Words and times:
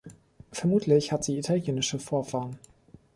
Vermutlich 0.51 1.11
hat 1.11 1.23
sie 1.23 1.37
italienische 1.37 1.99
Vorfahren. 1.99 2.57